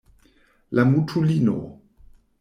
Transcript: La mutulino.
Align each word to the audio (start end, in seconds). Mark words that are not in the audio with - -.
La 0.71 0.83
mutulino. 0.83 1.59